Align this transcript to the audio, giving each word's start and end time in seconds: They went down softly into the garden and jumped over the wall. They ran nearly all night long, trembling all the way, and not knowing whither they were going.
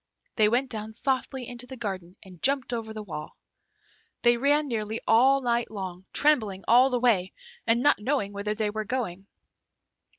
They 0.35 0.49
went 0.49 0.71
down 0.71 0.93
softly 0.93 1.47
into 1.47 1.67
the 1.67 1.77
garden 1.77 2.15
and 2.23 2.41
jumped 2.41 2.73
over 2.73 2.91
the 2.91 3.03
wall. 3.03 3.33
They 4.23 4.35
ran 4.35 4.67
nearly 4.67 4.99
all 5.05 5.41
night 5.41 5.69
long, 5.69 6.05
trembling 6.11 6.63
all 6.67 6.89
the 6.89 6.99
way, 6.99 7.33
and 7.67 7.83
not 7.83 7.99
knowing 7.99 8.33
whither 8.33 8.55
they 8.55 8.71
were 8.71 8.83
going. 8.83 9.27